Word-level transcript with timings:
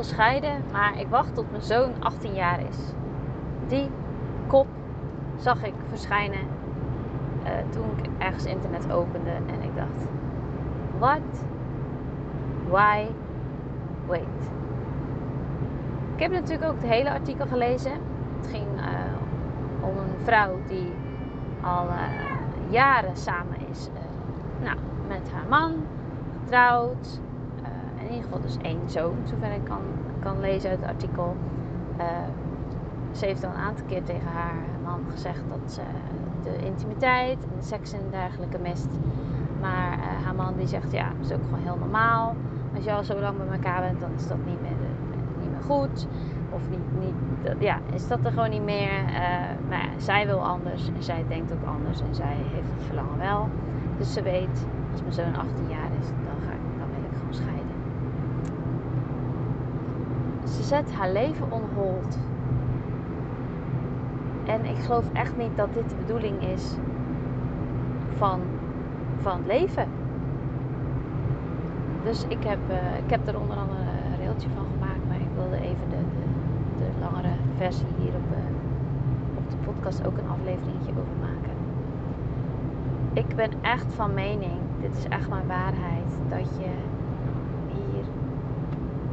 scheiden, 0.00 0.62
maar 0.72 1.00
ik 1.00 1.08
wacht 1.08 1.34
tot 1.34 1.50
mijn 1.50 1.62
zoon 1.62 1.92
18 1.98 2.34
jaar 2.34 2.60
is. 2.60 2.76
Die 3.68 3.90
kop 4.46 4.66
zag 5.36 5.64
ik 5.64 5.74
verschijnen 5.88 6.40
uh, 7.44 7.50
toen 7.70 7.90
ik 8.02 8.10
ergens 8.18 8.44
internet 8.44 8.92
opende 8.92 9.30
en 9.30 9.62
ik 9.62 9.76
dacht: 9.76 10.08
What? 10.98 11.44
Why? 12.68 13.06
Wait. 14.06 14.50
Ik 16.14 16.22
heb 16.22 16.30
natuurlijk 16.30 16.70
ook 16.70 16.80
het 16.80 16.90
hele 16.90 17.10
artikel 17.10 17.46
gelezen. 17.46 17.92
Het 18.40 18.46
ging 18.50 18.66
uh, 18.76 19.88
om 19.88 19.98
een 19.98 20.24
vrouw 20.24 20.58
die 20.66 20.92
al 21.62 21.86
uh, 21.86 22.70
jaren 22.70 23.16
samen 23.16 23.68
is 23.70 23.88
nou, 24.62 24.76
met 25.08 25.30
haar 25.32 25.48
man, 25.48 25.72
getrouwd. 26.42 27.20
In 28.06 28.14
ieder 28.14 28.24
geval 28.24 28.40
dus 28.40 28.56
één 28.62 28.90
zoon, 28.90 29.16
zover 29.24 29.52
ik 29.52 29.64
kan, 29.64 29.82
kan 30.20 30.40
lezen 30.40 30.70
uit 30.70 30.78
het 30.78 30.88
artikel. 30.88 31.36
ze 33.12 33.26
heeft 33.26 33.44
al 33.44 33.50
een 33.50 33.56
aantal 33.56 33.84
keer 33.86 34.02
tegen 34.02 34.28
haar 34.28 34.54
man 34.84 35.00
gezegd 35.10 35.42
dat 35.48 35.72
ze 35.72 35.80
de 36.42 36.66
intimiteit 36.66 37.38
en 37.42 37.50
de 37.58 37.66
seks 37.66 37.92
en 37.92 38.10
dergelijke 38.10 38.58
mist. 38.58 38.88
Maar 39.60 39.98
uh, 39.98 40.24
haar 40.24 40.34
man 40.34 40.54
die 40.56 40.66
zegt, 40.66 40.92
ja, 40.92 41.08
dat 41.18 41.26
is 41.26 41.32
ook 41.32 41.44
gewoon 41.44 41.62
heel 41.62 41.76
normaal. 41.78 42.34
Als 42.74 42.84
je 42.84 42.92
al 42.92 43.04
zo 43.04 43.20
lang 43.20 43.36
bij 43.36 43.56
elkaar 43.56 43.80
bent, 43.80 44.00
dan 44.00 44.10
is 44.16 44.28
dat 44.28 44.38
niet 44.46 44.60
meer, 44.60 44.76
niet 45.40 45.50
meer 45.50 45.62
goed. 45.66 46.06
Of 46.50 46.60
niet, 46.70 47.00
niet, 47.00 47.54
ja, 47.58 47.78
is 47.92 48.08
dat 48.08 48.18
er 48.24 48.30
gewoon 48.30 48.50
niet 48.50 48.64
meer. 48.64 49.02
Maar 49.68 49.78
ja, 49.78 49.88
zij 49.96 50.26
wil 50.26 50.46
anders 50.46 50.88
en 50.96 51.02
zij 51.02 51.24
denkt 51.28 51.52
ook 51.52 51.66
anders 51.66 52.00
en 52.00 52.14
zij 52.14 52.36
heeft 52.36 52.70
het 52.74 52.84
verlangen 52.86 53.18
wel. 53.18 53.48
Dus 53.98 54.12
ze 54.12 54.22
weet, 54.22 54.66
als 54.92 55.00
mijn 55.00 55.12
zoon 55.12 55.36
18 55.36 55.68
jaar 55.68 55.90
is, 56.00 56.06
dan, 56.06 56.38
ga 56.44 56.54
dan 56.78 56.88
wil 56.94 57.04
ik 57.10 57.16
gewoon 57.18 57.34
scheiden. 57.34 57.76
Ze 60.44 60.55
zet 60.66 60.92
haar 60.92 61.10
leven 61.12 61.52
on 61.52 61.62
hold 61.74 62.18
en 64.44 64.64
ik 64.64 64.76
geloof 64.76 65.04
echt 65.12 65.36
niet 65.36 65.56
dat 65.56 65.74
dit 65.74 65.90
de 65.90 65.96
bedoeling 65.96 66.42
is 66.42 66.74
van, 68.16 68.40
van 69.20 69.36
het 69.36 69.46
leven. 69.46 69.88
Dus 72.02 72.24
ik 72.28 72.44
heb, 72.44 72.58
uh, 72.70 72.96
ik 73.04 73.10
heb 73.10 73.28
er 73.28 73.40
onder 73.40 73.56
andere 73.56 73.80
een 73.80 74.24
railtje 74.24 74.48
van 74.54 74.64
gemaakt, 74.72 75.06
maar 75.08 75.20
ik 75.20 75.32
wilde 75.34 75.56
even 75.56 75.88
de, 75.90 75.96
de, 75.96 76.84
de 76.84 76.90
langere 77.00 77.34
versie 77.56 77.86
hier 77.98 78.14
op, 78.14 78.36
op 79.36 79.50
de 79.50 79.56
podcast 79.56 80.06
ook 80.06 80.18
een 80.18 80.28
afleveringetje 80.28 80.90
over 80.90 81.16
maken. 81.20 81.54
Ik 83.12 83.36
ben 83.36 83.50
echt 83.60 83.94
van 83.94 84.14
mening, 84.14 84.60
dit 84.80 84.96
is 84.96 85.04
echt 85.08 85.28
mijn 85.28 85.46
waarheid, 85.46 86.18
dat 86.28 86.48
je 86.58 86.70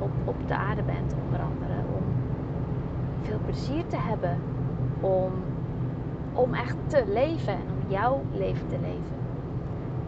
op, 0.00 0.10
op 0.24 0.48
de 0.48 0.56
aarde 0.56 0.82
bent 0.82 1.14
onder 1.24 1.40
andere 1.40 1.78
om 1.96 2.02
veel 3.22 3.38
plezier 3.44 3.86
te 3.86 3.96
hebben 3.96 4.38
om, 5.00 5.32
om 6.32 6.54
echt 6.54 6.76
te 6.86 7.04
leven 7.06 7.52
en 7.52 7.66
om 7.82 7.90
jouw 7.90 8.20
leven 8.32 8.66
te 8.66 8.78
leven. 8.80 9.18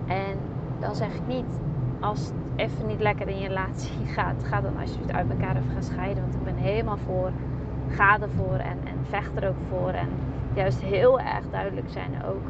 En 0.07 0.37
dan 0.79 0.95
zeg 0.95 1.15
ik 1.15 1.27
niet, 1.27 1.61
als 2.01 2.27
het 2.27 2.35
even 2.57 2.87
niet 2.87 3.01
lekker 3.01 3.29
in 3.29 3.39
je 3.39 3.49
relatie 3.49 4.07
gaat, 4.17 4.45
ga 4.45 4.61
dan 4.61 4.79
alsjeblieft 4.79 5.13
uit 5.13 5.31
elkaar 5.31 5.57
even 5.57 5.71
gaan 5.73 5.83
scheiden. 5.83 6.23
Want 6.23 6.35
ik 6.35 6.45
ben 6.45 6.57
helemaal 6.57 6.97
voor, 6.97 7.31
ga 7.89 8.21
ervoor 8.21 8.57
en, 8.57 8.79
en 8.85 8.99
vecht 9.09 9.37
er 9.37 9.49
ook 9.49 9.61
voor. 9.69 9.91
En 9.91 10.09
juist 10.55 10.81
heel 10.83 11.21
erg 11.21 11.45
duidelijk 11.51 11.89
zijn 11.89 12.25
ook 12.25 12.43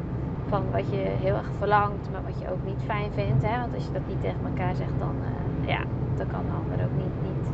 van 0.53 0.71
wat 0.71 0.89
je 0.89 0.97
heel 0.97 1.35
erg 1.35 1.49
verlangt, 1.57 2.11
maar 2.11 2.23
wat 2.23 2.39
je 2.39 2.51
ook 2.51 2.65
niet 2.65 2.81
fijn 2.85 3.11
vindt. 3.11 3.43
Hè? 3.45 3.59
Want 3.59 3.73
als 3.75 3.85
je 3.85 3.91
dat 3.91 4.07
niet 4.07 4.21
tegen 4.21 4.45
elkaar 4.45 4.75
zegt, 4.75 4.99
dan, 4.99 5.15
uh, 5.21 5.67
ja, 5.67 5.81
dan 6.17 6.27
kan 6.27 6.41
de 6.45 6.51
ander 6.61 6.85
ook 6.85 6.95
niet, 6.97 7.15
niet, 7.21 7.47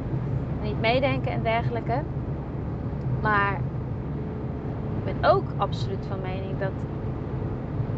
niet 0.62 0.82
meedenken 0.82 1.32
en 1.32 1.44
dergelijke. 1.44 2.02
Maar 3.22 3.60
ben 5.04 5.30
ook 5.32 5.44
absoluut 5.58 6.06
van 6.08 6.22
mening 6.22 6.60
dat 6.60 6.72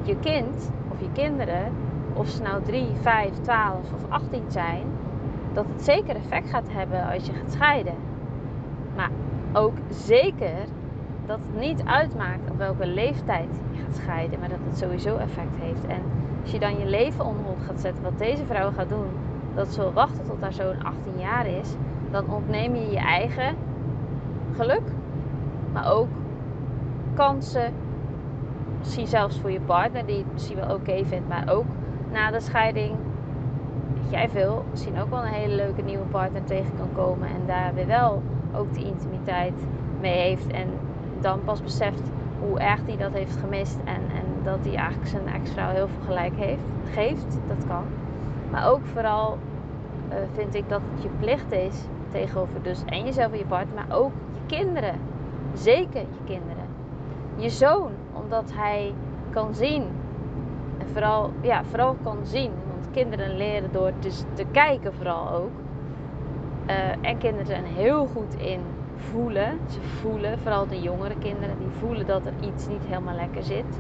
je 0.04 0.16
kind 0.20 0.72
of 0.92 1.00
je 1.00 1.12
kinderen, 1.14 1.72
of 2.14 2.30
ze 2.30 2.42
nou 2.42 2.64
3, 2.64 2.88
5, 3.02 3.32
12 3.42 3.94
of 3.94 4.10
18 4.10 4.44
zijn, 4.48 4.84
dat 5.54 5.66
het 5.74 5.84
zeker 5.84 6.16
effect 6.16 6.50
gaat 6.50 6.72
hebben 6.72 7.12
als 7.14 7.26
je 7.26 7.34
gaat 7.34 7.52
scheiden. 7.52 7.96
Maar 8.96 9.12
ook 9.54 9.78
zeker 9.90 10.66
dat 11.26 11.40
het 11.40 11.62
niet 11.62 11.84
uitmaakt 11.84 12.50
op 12.52 12.58
welke 12.58 12.88
leeftijd 12.88 13.50
je 13.72 13.82
gaat 13.82 13.96
scheiden, 13.96 14.40
maar 14.40 14.50
dat 14.50 14.60
het 14.64 14.78
sowieso 14.78 15.18
effect 15.18 15.56
heeft. 15.60 15.86
En 15.86 16.02
als 16.42 16.52
je 16.52 16.60
dan 16.60 16.78
je 16.78 16.86
leven 16.86 17.26
onderhand 17.26 17.62
gaat 17.62 17.82
zetten, 17.82 18.04
wat 18.04 18.18
deze 18.18 18.46
vrouw 18.46 18.72
gaat 18.72 18.90
doen, 18.90 19.08
dat 19.56 19.74
ze 19.74 19.82
wil 19.82 19.94
wachten 19.94 20.26
tot 20.26 20.42
haar 20.42 20.54
zo'n 20.54 20.84
18 20.84 21.20
jaar 21.20 21.48
is, 21.48 21.76
dan 22.12 22.34
ontneem 22.34 22.76
je 22.76 22.92
je 22.92 23.00
eigen 23.00 23.56
geluk, 24.56 24.92
maar 25.74 25.92
ook 25.92 26.08
kansen. 27.14 27.74
Misschien 28.78 29.08
zelfs 29.08 29.40
voor 29.40 29.52
je 29.52 29.62
partner, 29.62 30.06
die 30.06 30.18
het 30.18 30.34
misschien 30.34 30.56
wel 30.56 30.76
oké 30.76 31.06
vindt, 31.06 31.28
maar 31.28 31.50
ook 31.50 31.66
na 32.12 32.32
de 32.32 32.40
scheiding. 32.40 32.96
Jij 34.10 34.30
veel, 34.30 34.64
misschien 34.70 35.00
ook 35.00 35.10
wel 35.10 35.20
een 35.20 35.34
hele 35.34 35.56
leuke 35.56 35.82
nieuwe 35.82 36.06
partner 36.06 36.44
tegen 36.44 36.78
kan 36.78 36.90
komen 36.94 37.28
en 37.28 37.46
daar 37.46 37.74
weer 37.74 37.88
wel 37.88 38.22
ook 38.54 38.74
de 38.74 38.84
intimiteit 38.84 39.66
mee 40.00 40.20
heeft. 40.20 40.48
En 40.48 40.68
dan 41.22 41.44
pas 41.44 41.62
beseft 41.62 42.02
hoe 42.40 42.60
erg 42.60 42.86
hij 42.86 42.98
dat 42.98 43.12
heeft 43.12 43.38
gemist 43.38 43.80
en, 43.86 44.02
en 44.16 44.26
dat 44.44 44.60
hij 44.62 44.76
eigenlijk 44.76 45.10
zijn 45.10 45.28
ex-vrouw 45.28 45.70
heel 45.70 45.88
veel 45.88 46.06
gelijk 46.06 46.36
heeft, 46.36 46.64
geeft. 46.94 47.40
Dat 47.48 47.68
kan. 47.68 47.84
Maar 48.52 48.70
ook 48.70 48.86
vooral 48.94 49.38
uh, 50.10 50.16
vind 50.34 50.56
ik 50.56 50.70
dat 50.70 50.82
het 50.94 51.04
je 51.04 51.10
plicht 51.20 51.52
is 51.52 51.84
tegenover 52.12 52.62
dus 52.62 52.84
en 52.86 53.06
jezelf 53.06 53.32
en 53.32 53.38
je 53.38 53.46
partner, 53.46 53.76
maar 53.76 53.98
ook 53.98 54.12
je 54.34 54.56
kinderen. 54.56 55.00
Zeker 55.54 56.02
je 56.02 56.24
kinderen 56.26 56.62
je 57.42 57.50
zoon, 57.50 57.92
omdat 58.14 58.52
hij 58.54 58.94
kan 59.30 59.54
zien. 59.54 59.84
En 60.78 60.88
vooral, 60.88 61.32
ja, 61.42 61.64
vooral 61.64 61.96
kan 62.04 62.18
zien. 62.24 62.52
Want 62.68 62.92
kinderen 62.92 63.38
leren 63.38 63.72
door 63.72 63.92
te, 64.00 64.10
te 64.34 64.46
kijken 64.52 64.94
vooral 64.94 65.32
ook. 65.32 65.52
Uh, 66.70 67.10
en 67.10 67.18
kinderen 67.18 67.46
zijn 67.46 67.66
heel 67.66 68.06
goed 68.06 68.34
in 68.34 68.60
voelen. 69.02 69.60
Ze 69.70 69.82
voelen, 69.82 70.40
vooral 70.40 70.68
de 70.68 70.82
jongere 70.82 71.16
kinderen, 71.20 71.58
die 71.58 71.80
voelen 71.80 72.06
dat 72.06 72.26
er 72.26 72.34
iets 72.42 72.68
niet 72.68 72.86
helemaal 72.86 73.16
lekker 73.16 73.44
zit. 73.44 73.80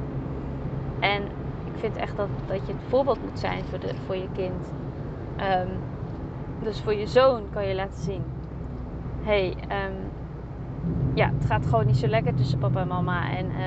En 0.99 1.23
ik 1.65 1.79
vind 1.79 1.95
echt 1.95 2.17
dat, 2.17 2.27
dat 2.47 2.67
je 2.67 2.73
het 2.73 2.83
voorbeeld 2.87 3.21
moet 3.21 3.39
zijn 3.39 3.63
voor, 3.63 3.79
de, 3.79 3.95
voor 4.05 4.15
je 4.15 4.27
kind. 4.33 4.71
Um, 5.37 5.69
dus 6.63 6.81
voor 6.81 6.93
je 6.93 7.07
zoon 7.07 7.43
kan 7.53 7.67
je 7.67 7.75
laten 7.75 8.01
zien. 8.01 8.23
hey, 9.21 9.49
um, 9.49 10.11
ja, 11.13 11.31
het 11.33 11.45
gaat 11.45 11.65
gewoon 11.65 11.85
niet 11.85 11.97
zo 11.97 12.07
lekker 12.07 12.35
tussen 12.35 12.59
papa 12.59 12.81
en 12.81 12.87
mama. 12.87 13.37
En 13.37 13.45
uh, 13.45 13.57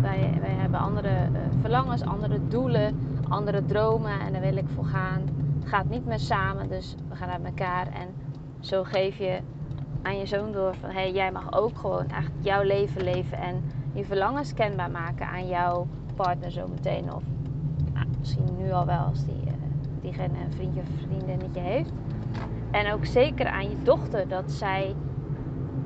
wij, 0.00 0.38
wij 0.40 0.54
hebben 0.54 0.80
andere 0.80 1.08
uh, 1.08 1.38
verlangens, 1.60 2.02
andere 2.02 2.38
doelen, 2.48 2.98
andere 3.28 3.64
dromen. 3.64 4.20
En 4.20 4.32
daar 4.32 4.40
wil 4.40 4.56
ik 4.56 4.68
voor 4.74 4.84
gaan. 4.84 5.22
Het 5.58 5.68
gaat 5.68 5.88
niet 5.88 6.06
meer 6.06 6.18
samen, 6.18 6.68
dus 6.68 6.94
we 7.08 7.16
gaan 7.16 7.28
uit 7.28 7.44
elkaar. 7.44 7.86
En 7.86 8.08
zo 8.60 8.84
geef 8.84 9.16
je 9.16 9.40
aan 10.04 10.18
je 10.18 10.26
zoon 10.26 10.52
door 10.52 10.74
van... 10.74 10.90
hé, 10.90 11.00
hey, 11.00 11.12
jij 11.12 11.32
mag 11.32 11.52
ook 11.52 11.78
gewoon 11.78 12.08
echt 12.08 12.32
jouw 12.38 12.62
leven 12.62 13.02
leven. 13.02 13.38
En 13.38 13.62
je 13.92 14.04
verlangens 14.04 14.54
kenbaar 14.54 14.90
maken 14.90 15.26
aan 15.26 15.46
jouw 15.46 15.86
partner 16.16 16.50
zometeen. 16.50 17.12
Of 17.14 17.22
nou, 17.94 18.06
misschien 18.18 18.56
nu 18.56 18.72
al 18.72 18.86
wel 18.86 18.98
als 18.98 19.24
die, 19.24 19.42
uh, 19.46 19.52
die 20.00 20.12
geen 20.12 20.30
vriendje 20.48 20.80
of 20.80 20.86
vriendinnetje 21.06 21.60
heeft. 21.60 21.92
En 22.70 22.92
ook 22.92 23.04
zeker 23.04 23.46
aan 23.46 23.70
je 23.70 23.82
dochter 23.82 24.28
dat 24.28 24.50
zij 24.50 24.94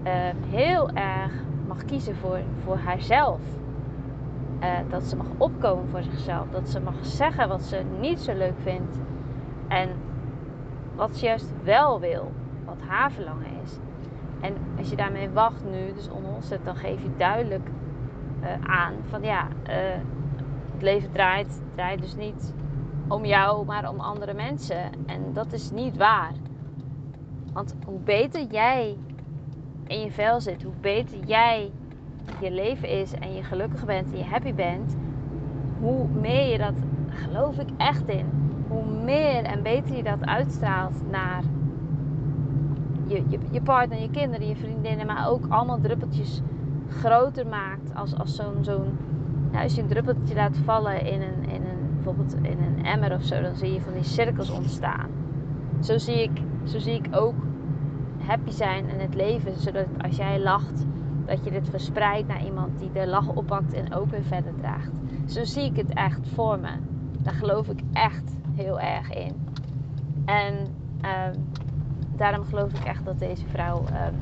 Ehm, 0.02 0.36
heel 0.48 0.90
erg 0.90 1.32
mag 1.66 1.84
kiezen 1.84 2.16
voor, 2.16 2.40
voor 2.64 2.76
haarzelf. 2.76 3.40
Uh, 4.62 4.78
dat 4.88 5.02
ze 5.02 5.16
mag 5.16 5.26
opkomen 5.36 5.88
voor 5.88 6.02
zichzelf. 6.02 6.48
Dat 6.50 6.68
ze 6.68 6.80
mag 6.80 6.94
zeggen 7.00 7.48
wat 7.48 7.62
ze 7.62 7.82
niet 8.00 8.20
zo 8.20 8.32
leuk 8.34 8.58
vindt. 8.62 8.98
En 9.68 9.88
wat 10.94 11.16
ze 11.16 11.24
juist 11.24 11.52
wel 11.62 12.00
wil. 12.00 12.32
Wat 12.64 12.80
haar 12.86 13.12
verlangen 13.12 13.50
is. 13.62 13.78
En 14.40 14.54
als 14.78 14.90
je 14.90 14.96
daarmee 14.96 15.30
wacht 15.30 15.64
nu, 15.64 15.92
dus 15.94 16.08
onholzet, 16.10 16.64
dan 16.64 16.76
geef 16.76 17.02
je 17.02 17.16
duidelijk 17.16 17.68
uh, 18.42 18.48
aan 18.62 18.94
van 19.08 19.22
ja, 19.22 19.48
uh, 19.68 19.74
het 20.72 20.82
leven 20.82 21.12
draait, 21.12 21.62
draait 21.74 22.00
dus 22.00 22.16
niet 22.16 22.54
om 23.08 23.24
jou, 23.24 23.66
maar 23.66 23.88
om 23.88 24.00
andere 24.00 24.34
mensen. 24.34 24.90
En 25.06 25.32
dat 25.32 25.52
is 25.52 25.70
niet 25.70 25.96
waar. 25.96 26.32
Want 27.52 27.74
hoe 27.86 27.98
beter 27.98 28.42
jij 28.50 28.96
in 29.86 30.00
je 30.00 30.10
vel 30.10 30.40
zit, 30.40 30.62
hoe 30.62 30.74
beter 30.80 31.18
jij 31.24 31.70
je 32.40 32.50
leven 32.50 32.88
is 32.88 33.12
en 33.12 33.34
je 33.34 33.42
gelukkig 33.42 33.84
bent 33.84 34.12
en 34.12 34.18
je 34.18 34.24
happy 34.24 34.54
bent, 34.54 34.96
hoe 35.80 36.08
meer 36.08 36.52
je 36.52 36.58
dat, 36.58 36.74
geloof 37.08 37.58
ik 37.58 37.68
echt 37.76 38.08
in, 38.08 38.26
hoe 38.68 38.84
meer 38.84 39.44
en 39.44 39.62
beter 39.62 39.96
je 39.96 40.02
dat 40.02 40.24
uitstraalt 40.26 41.10
naar 41.10 41.42
je, 43.08 43.38
je, 43.50 43.62
partner, 43.62 44.00
je 44.00 44.10
kinderen, 44.10 44.48
je 44.48 44.56
vriendinnen, 44.56 45.06
maar 45.06 45.28
ook 45.28 45.46
allemaal 45.48 45.80
druppeltjes 45.80 46.40
groter 46.88 47.46
maakt 47.46 47.94
als, 47.94 48.18
als 48.18 48.34
zo'n, 48.34 48.64
zo'n 48.64 48.98
nou, 49.50 49.62
als 49.62 49.74
je 49.74 49.82
een 49.82 49.88
druppeltje 49.88 50.34
laat 50.34 50.56
vallen 50.56 51.06
in 51.06 51.22
een, 51.22 51.48
in 51.48 51.64
een, 51.64 51.94
bijvoorbeeld 51.94 52.34
in 52.34 52.58
een 52.62 52.84
emmer 52.84 53.12
of 53.12 53.22
zo, 53.22 53.40
dan 53.40 53.56
zie 53.56 53.72
je 53.72 53.80
van 53.80 53.92
die 53.92 54.04
cirkels 54.04 54.50
ontstaan. 54.50 55.10
Zo 55.80 55.98
zie 55.98 56.22
ik, 56.22 56.42
zo 56.64 56.78
zie 56.78 56.94
ik 56.94 57.06
ook 57.10 57.34
happy 58.18 58.50
zijn 58.50 58.88
in 58.88 59.00
het 59.00 59.14
leven. 59.14 59.56
Zodat 59.56 59.86
als 59.98 60.16
jij 60.16 60.40
lacht, 60.40 60.86
dat 61.26 61.44
je 61.44 61.50
dit 61.50 61.68
verspreidt 61.68 62.28
naar 62.28 62.44
iemand 62.44 62.78
die 62.78 62.92
de 62.92 63.06
lach 63.06 63.28
oppakt 63.28 63.72
en 63.72 63.94
ook 63.94 64.10
weer 64.10 64.24
verder 64.24 64.54
draagt. 64.54 64.90
Zo 65.26 65.44
zie 65.44 65.64
ik 65.64 65.76
het 65.76 65.94
echt 65.94 66.28
voor 66.28 66.58
me. 66.58 66.70
Daar 67.22 67.34
geloof 67.34 67.68
ik 67.68 67.80
echt 67.92 68.36
heel 68.54 68.80
erg 68.80 69.10
in. 69.10 69.32
En 70.24 70.54
ehm, 71.00 71.34
daarom 72.18 72.44
geloof 72.44 72.72
ik 72.72 72.84
echt 72.84 73.04
dat 73.04 73.18
deze 73.18 73.46
vrouw 73.46 73.84
ehm, 73.86 74.14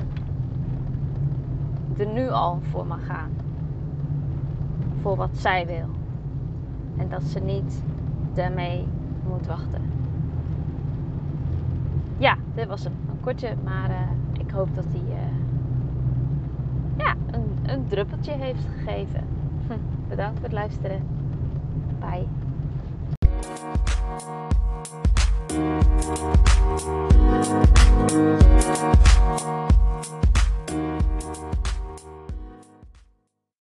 er 1.97 2.07
nu 2.07 2.29
al 2.29 2.59
voor 2.61 2.85
mag 2.85 3.05
gaan. 3.05 3.29
Voor 5.01 5.15
wat 5.15 5.37
zij 5.37 5.65
wil. 5.65 5.89
En 6.97 7.09
dat 7.09 7.23
ze 7.23 7.39
niet 7.39 7.83
daarmee 8.33 8.87
moet 9.29 9.47
wachten. 9.47 9.81
Ja, 12.17 12.37
dit 12.55 12.67
was 12.67 12.85
een, 12.85 12.93
kortje, 13.21 13.55
maar 13.63 13.89
uh, 13.89 14.39
ik 14.39 14.51
hoop 14.51 14.75
dat 14.75 14.85
hij 14.89 15.17
uh, 15.17 15.37
ja, 16.97 17.15
een, 17.31 17.71
een 17.73 17.87
druppeltje 17.87 18.33
heeft 18.37 18.65
gegeven. 18.77 19.23
Bedankt 20.09 20.33
voor 20.33 20.43
het 20.43 20.53
luisteren. 20.53 21.01
Bye. 21.99 22.46